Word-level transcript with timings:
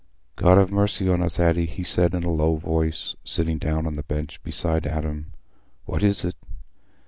"God 0.35 0.57
have 0.57 0.71
mercy 0.71 1.07
on 1.07 1.21
us, 1.21 1.39
Addy," 1.39 1.67
he 1.67 1.83
said, 1.83 2.15
in 2.15 2.23
a 2.23 2.31
low 2.31 2.55
voice, 2.55 3.13
sitting 3.23 3.59
down 3.59 3.85
on 3.85 3.93
the 3.93 4.01
bench 4.01 4.41
beside 4.41 4.87
Adam, 4.87 5.27
"what 5.85 6.01
is 6.03 6.25
it?" 6.25 6.35